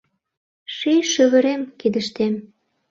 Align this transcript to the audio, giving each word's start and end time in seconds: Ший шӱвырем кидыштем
Ший 0.75 1.01
шӱвырем 1.11 1.61
кидыштем 1.79 2.33